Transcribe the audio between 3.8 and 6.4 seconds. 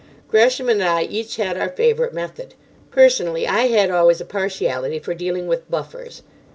always a partiality for dealing with "buffers."